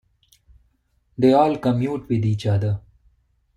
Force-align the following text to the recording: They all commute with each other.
They 1.15 1.31
all 1.31 1.57
commute 1.59 2.09
with 2.09 2.25
each 2.25 2.47
other. 2.47 2.81